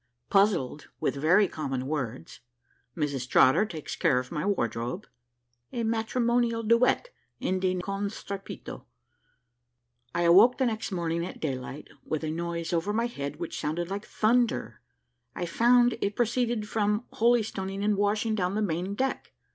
PUZZLED 0.31 0.87
WITH 0.99 1.15
VERY 1.17 1.47
COMMON 1.47 1.85
WORDS 1.85 2.39
MRS. 2.97 3.29
TROTTER 3.29 3.67
TAKES 3.67 3.95
CARE 3.97 4.17
OF 4.17 4.31
MY 4.31 4.45
WARDROBE 4.47 5.05
A 5.73 5.83
MATRIMONIAL 5.83 6.63
DUET, 6.63 7.11
ENDING 7.39 7.81
"CON 7.81 8.09
STREPITO." 8.09 8.87
I 10.15 10.21
awoke 10.23 10.57
the 10.57 10.65
next 10.65 10.91
morning 10.91 11.23
at 11.23 11.39
daylight 11.39 11.87
with 12.03 12.23
a 12.23 12.31
noise 12.31 12.73
over 12.73 12.91
my 12.91 13.05
head 13.05 13.35
which 13.35 13.59
sounded 13.59 13.91
like 13.91 14.07
thunder; 14.07 14.81
I 15.35 15.45
found 15.45 15.95
it 16.01 16.15
proceeded 16.15 16.67
from 16.67 17.05
holy 17.11 17.43
stoning 17.43 17.83
and 17.83 17.95
washing 17.95 18.33
down 18.33 18.55
the 18.55 18.63
main 18.63 18.95
deck. 18.95 19.33